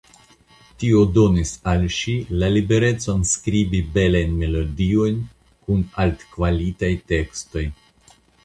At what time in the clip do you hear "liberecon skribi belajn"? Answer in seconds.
2.55-4.33